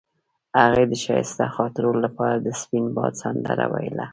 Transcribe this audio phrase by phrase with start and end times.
[0.63, 4.05] هغې د ښایسته خاطرو لپاره د سپین باد سندره ویله.